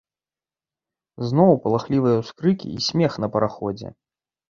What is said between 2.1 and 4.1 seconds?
ўскрыкі і смех на параходзе.